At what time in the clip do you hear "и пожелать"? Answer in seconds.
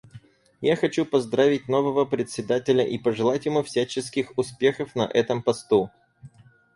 2.83-3.45